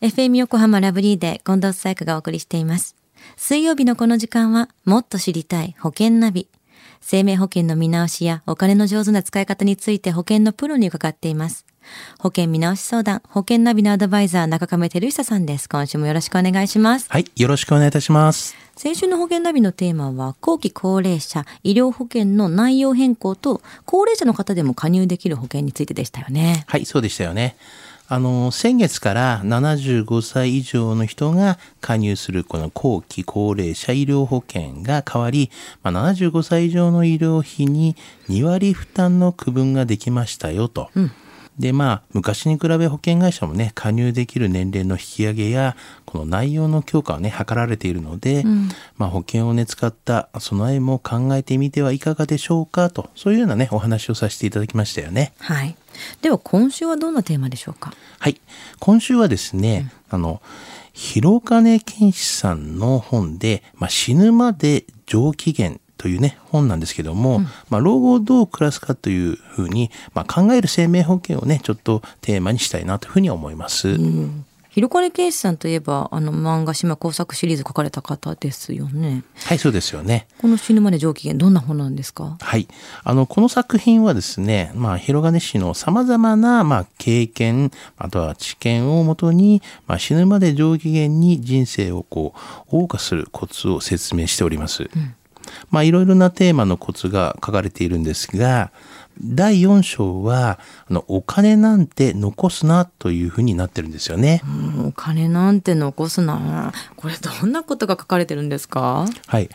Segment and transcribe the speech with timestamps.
[0.00, 2.94] FM 横浜ラブリーで近藤紗友香がお送りしています。
[3.36, 6.46] 水曜日のこの時間は、もっと知りたい保険ナビ。
[7.00, 11.66] 生命保険の見直しやお金の上手な使い方について保険のプロに伺っています。
[12.20, 15.68] 保険見直し相談、保険ナビのアドバイザー、中亀照久さんです。
[15.68, 17.06] 今週もよろしくお願いします。
[17.08, 18.54] はい、よろしくお願いいたします。
[18.76, 26.62] 先週の保険ナビのテーマは、後期高齢者医療保険の内容変更と、高齢者の方でも加入できる保険についてでしたよね。
[26.68, 27.56] はい、そうでしたよね。
[28.10, 35.50] あの、先月から75歳以上の人が加入するこの後期高齢者医療保険が変わり、
[35.82, 37.96] まあ、75歳以上の医療費に
[38.30, 40.90] 2割負担の区分ができましたよと。
[41.58, 45.76] でまあ昔に比べ保険会社もね加入できる年齢の引き上げや
[46.06, 48.44] この内容の強化をね図られているので、
[48.96, 55.32] まあ、保険をね使った備えも考えてみてはいかがでしょうかとそういうようなねお話をさせていただきましたよね。
[55.38, 55.76] はい。
[56.22, 57.92] では今週はどんなテーマでしょうか？
[58.20, 58.40] はい。
[58.78, 60.40] 今週はですね、あの、
[60.92, 73.98] 広金健志さんの本で、まあ、死ぬまで上機嫌というね、本なんですけども、まあ、老後をどう暮らすかというふうに、まあ、考える生命保険をね、ちょっとテーマにしたいなというふうに思います。
[74.70, 80.28] 広金圭司さんといえばあの漫画島工作シリーズ書かれた方ですよねはい、そうですよね。
[80.40, 82.36] この死ぬまで上機嫌どんな本なんですか？
[82.40, 82.68] はい。
[83.02, 92.34] あの、この作品はですね、まあ、広金氏の様々な、まあ、経験、あとは知見をもとに、まあ、死ぬまで上機嫌に人生をこ
[92.70, 94.88] う、謳歌するコツを説明しております。
[95.70, 98.70] まあ、いろいろなテーマのコツが書かれているんですが、
[99.20, 104.42] 第4章は、あの、お金なんて残すなというふうになってるんですよね。
[104.44, 109.06] うんお金なんて残すなこれどんなことが書かれてるんですか？
[109.26, 109.48] はい。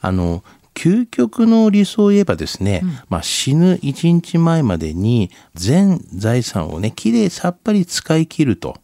[0.00, 0.42] あの、
[0.74, 8.76] 究極の理想を言えばですね、まあ、死ぬ1日前までに全財産をね、きれいさっぱり使い切ると。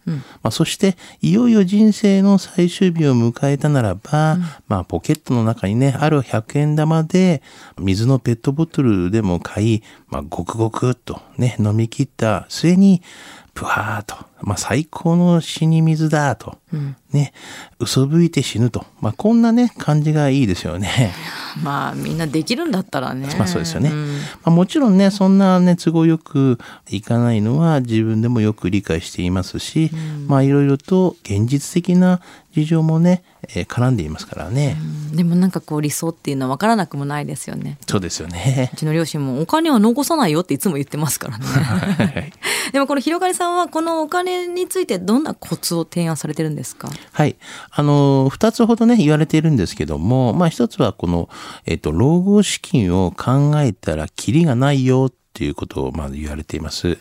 [0.42, 4.36] まあ、そして、いよいよ人生の最終日を迎えたならば、
[4.68, 7.42] まあ、ポケットの中にね、ある100円玉で、
[7.78, 13.02] 水のペットボトルでも買い、まあ、ごくごくっとね、飲み切った末に、
[13.54, 16.58] ぷわーっと、まあ、最高の死に水だと、
[17.10, 17.32] ね、
[17.80, 21.14] 嘘吹いて死ぬと、まあ、こんなね、感じがいいですよね。
[21.62, 23.28] まあみんなできるんだったらね。
[23.38, 23.90] まあそうですよね。
[23.90, 24.16] ん。
[24.16, 26.58] まあ、もちろんね、そんなね、都合よく
[26.90, 29.90] いかないのは自分でもよく理解していますし、
[30.26, 32.20] まあいろいろと現実的な
[32.52, 33.22] 事情もね、
[33.54, 34.76] えー絡んでいますからね。
[35.12, 38.76] でもなんかこう理想っていうのは分からなくもないですよねそうですよねう。
[38.76, 42.32] ちの両親もお金は残さないよっていつも言ってますからね
[42.72, 46.90] でもこの広がりさんはこのお金についてどんなコツを提案されてるんですか？
[47.12, 47.36] はい。
[47.70, 51.28] あの、二つほどね、言われているんですけども、まあ一つはこの、
[51.64, 56.98] えっ、と、老後資金を考えたらキリがないよっていうことをまず言われています。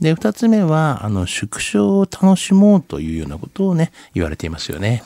[0.00, 5.02] で、二つ目は、あの、縮小を楽しもうというようなことをね、言われていますよね。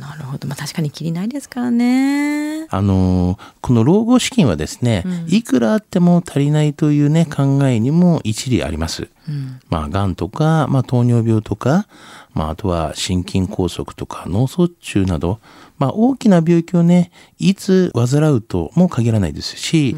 [0.00, 9.08] なるほどまあ確かにきりないですからねあの、この老後資金はですね、いくらあっても足りないというね、考えにも一理あります。
[9.68, 11.86] まあ、癌とか、まあ、糖尿病とか、
[12.32, 15.38] まあ、あとは心筋梗塞とか脳卒中など、
[15.78, 19.94] まあ、大きな病気をね、いつ患うとも限らないですし、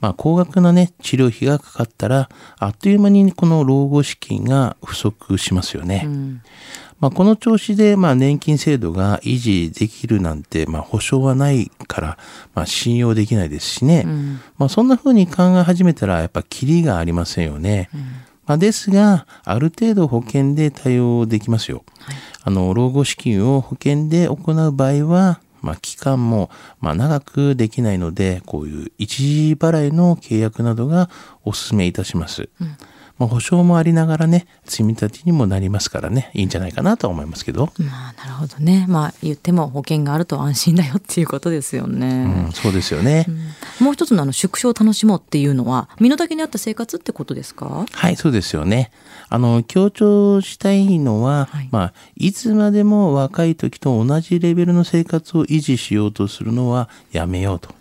[0.00, 2.28] まあ、高額なね、治療費がかかったら、
[2.58, 6.08] あっという間にこの老後資金が不足しますよね。
[6.98, 12.18] まあ、この調子で、まあ、年金制度が維持できるなんて、まあ、保証はないから、
[12.54, 14.04] まあ、信用できないですしね。
[14.58, 17.90] まあ、そんな風に考え始めたら、やっぱ、キリがありませんよね。
[18.46, 21.84] まあ、ですが、ある程度保険で対応できますよ。
[22.42, 26.48] あの、老後資金を保険で行う場合は、まあ、期間も、
[26.80, 31.10] まあ、長くできないので、こういう一時払いの契約などが
[31.44, 32.48] お勧めいたします。
[33.18, 37.72] まあ、保証もありながらね、積み立てにもなりますからね、いいんじゃないかなとは思いますけど。
[37.78, 43.26] まあなるほどねまあ言っても保険があると安心だよっていうことですよね、うん、そうですよね。
[43.80, 47.86] もう一つのあの縮小を楽しもうっていうのは身の丈に合った生活ってことですか？
[47.90, 48.90] はい、そうですよね。
[49.28, 57.74] あの、強調したいのは、はいまあ、いつまでも若い時と同じレベルの生活を維持しようとするのはやめようと。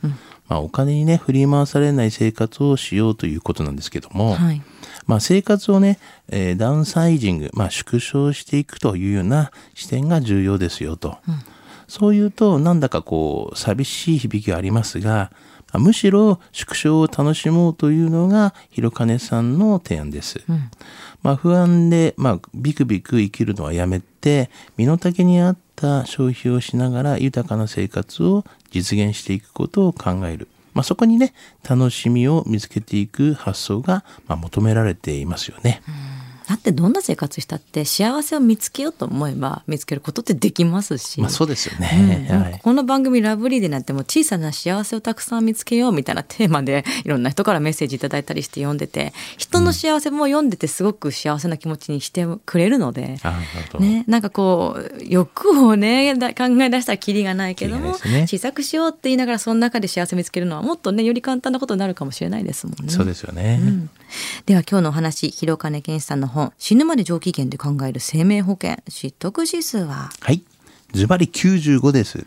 [0.47, 4.61] まあ、お金にね、振り回されない生活をしようということなんですけども、はい
[5.07, 5.99] まあ、生活をね、
[6.29, 11.17] えーダウンサイジング、まあ、縮小していくというような視点が重要ですよと。
[11.87, 15.31] そう言うと、なんだかこう、寂しい響きがありますが、
[15.71, 20.41] まあむしろ縮小を楽しもうというのが、広金さんの提案です。
[21.21, 30.47] まあ、不安で、まあ、ビクビク生きるのはやめて、身の丈に合った消費をしながら豊かな生活を実現していくことを考える。
[30.75, 31.33] まあ、そこにね、
[31.67, 35.81] 楽しみを見つけていく発想が、まあ、求められていますよね。
[36.47, 41.19] だってどんな生活したって幸せを見つけようと思えば見つけることってできますし。
[41.21, 42.27] まあそうですよね。
[42.29, 53.17] うんはいこの番組ラブリーでなんてもう小さな幸せをたくさん見つけようみたいなテーマで いろんな人からメッセージいただいたりして読んでて人の幸せも読んでてすごく幸せな気持ちにしてくれるので。
[53.23, 53.85] あなるほど。
[53.85, 62.91] ね、なんかこう欲をねだ考え出したらキリがないけども、ね小さくしようって言いながらその中で幸せ見つけるのはもっとねより簡単なことになるかもしれないですもんね。
[62.91, 63.59] そうですよね。
[63.61, 63.89] うん
[64.45, 70.11] では今日のお話広金健さんの本「死ぬまで上機嫌で考える生命保険」知得指数は？
[70.19, 70.43] はい。
[70.93, 72.25] ズバリ95です。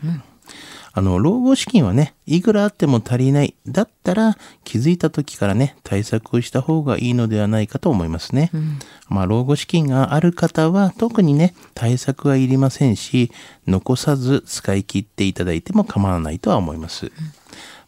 [0.91, 3.53] あの、老後資金はね、いくらあっても足りない。
[3.67, 8.51] だったら、気づいた時からね、対策をした方がいいのではないかと思いますね。
[9.07, 13.31] まあ、老後資金がある方は、特にね、対策はいりませんし、
[13.67, 17.11] 残さず使い切っていただいても構わないとは思います。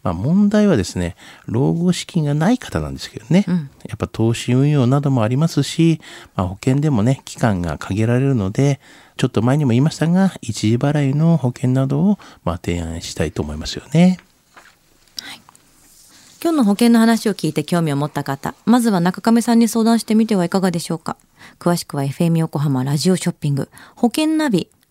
[0.04, 1.16] まあ、問題はですね、
[1.46, 3.46] 老後資金がない方なんですけどね、
[3.88, 6.02] やっぱ投資運用などもありますし、
[6.36, 8.80] まあ、保険でもね、期間が限られるので、
[9.18, 14.20] ちょっと前にも言いましたが、一時払いの保険などを、まあ、提案したいと思いますよね。
[16.44, 21.16] 今日の保険の話を聞いて興味を持った方まずは中亀さんに相談してみてはいかがでしょうか。
[21.60, 23.70] 詳しくは FM 横浜ラジオショッピング。
[23.96, 24.68] 保険ナビ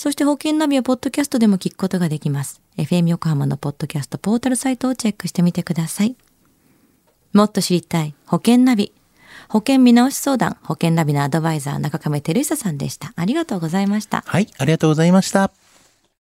[0.00, 2.62] そして保険ナビはポッドキャストでも聞くことができます。
[2.78, 6.16] FM 横浜のポッドキャストポータルサイトをチェックしてみてください。
[7.34, 8.94] もっと知りたい保険ナビ。
[9.50, 13.12] 保険見直し相談、保険ナビのアドバイザー中亀照久さんでした。
[13.14, 14.24] ありがとうございました。
[14.26, 15.50] はい、ありがとうございました。